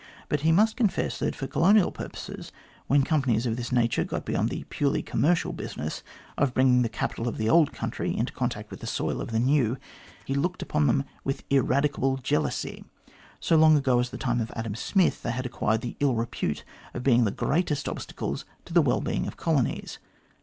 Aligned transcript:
But 0.29 0.39
he 0.41 0.51
must 0.51 0.77
confess 0.77 1.19
that 1.19 1.35
for 1.35 1.45
colonial 1.45 1.91
purposes, 1.91 2.51
when 2.87 3.03
companies 3.03 3.45
of 3.45 3.55
this 3.55 3.71
nature 3.71 4.03
got 4.03 4.25
beyond 4.25 4.49
the 4.49 4.63
purely 4.63 5.03
commercial 5.03 5.53
business 5.53 6.01
of 6.39 6.55
bringing 6.55 6.81
the 6.81 6.89
capital 6.89 7.27
of 7.27 7.37
the 7.37 7.47
old 7.51 7.71
country 7.71 8.17
into 8.17 8.33
contact 8.33 8.71
with 8.71 8.79
the 8.79 8.87
soil 8.87 9.21
of 9.21 9.29
the 9.29 9.37
new, 9.39 9.77
he 10.25 10.33
looked 10.33 10.63
upon 10.63 10.87
them 10.87 11.03
with 11.23 11.43
ineradicable 11.51 12.17
jealousy. 12.17 12.83
So 13.39 13.55
long 13.57 13.77
ago 13.77 13.99
as 13.99 14.09
the 14.09 14.17
time 14.17 14.41
of 14.41 14.51
Adam 14.55 14.73
Smith, 14.73 15.21
they 15.21 15.33
had 15.33 15.45
acquired 15.45 15.81
the 15.81 15.95
ill 15.99 16.15
repute 16.15 16.63
of 16.95 17.03
being 17.03 17.23
the 17.25 17.29
greatest 17.29 17.87
obstacles 17.87 18.43
to 18.65 18.73
the 18.73 18.81
well 18.81 19.01
being 19.01 19.27
of 19.27 19.37
colonies. 19.37 19.99